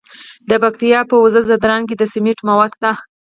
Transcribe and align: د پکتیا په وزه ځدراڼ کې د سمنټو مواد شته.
د 0.49 0.51
پکتیا 0.63 0.99
په 1.09 1.15
وزه 1.23 1.41
ځدراڼ 1.49 1.81
کې 1.89 1.95
د 1.97 2.03
سمنټو 2.13 2.43
مواد 2.49 2.71
شته. 2.77 2.91